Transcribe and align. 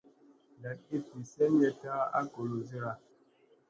Ndat 0.59 0.81
i 0.95 0.97
vi 1.07 1.19
semiyetta 1.31 1.93
a 2.19 2.21
golozira. 2.33 2.91